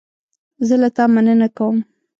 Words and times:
زه 0.67 0.75
له 0.81 0.89
تا 0.95 1.03
مننه 1.13 1.47
کوم. 1.57 1.77